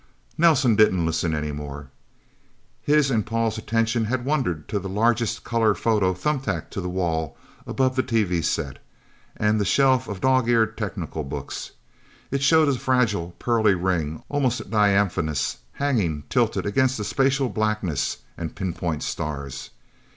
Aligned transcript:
Nelsen 0.35 0.75
didn't 0.75 1.05
listen 1.05 1.35
anymore. 1.35 1.91
His 2.81 3.11
and 3.11 3.23
Paul's 3.23 3.59
attention 3.59 4.05
had 4.05 4.25
wandered 4.25 4.67
to 4.69 4.79
the 4.79 4.89
largest 4.89 5.43
color 5.43 5.75
photo 5.75 6.15
thumbtacked 6.15 6.71
to 6.71 6.81
the 6.81 6.89
wall, 6.89 7.37
above 7.67 7.95
the 7.95 8.01
TV 8.01 8.43
set, 8.43 8.79
and 9.37 9.61
the 9.61 9.63
shelf 9.63 10.07
of 10.07 10.19
dog 10.19 10.49
eared 10.49 10.75
technical 10.75 11.23
books. 11.23 11.73
It 12.31 12.41
showed 12.41 12.67
a 12.67 12.73
fragile, 12.79 13.35
pearly 13.37 13.75
ring, 13.75 14.23
almost 14.27 14.71
diaphanous, 14.71 15.59
hanging 15.73 16.23
tilted 16.29 16.65
against 16.65 17.05
spatial 17.05 17.49
blackness 17.49 18.23
and 18.37 18.55
pinpoint 18.55 19.03
stars. 19.03 19.69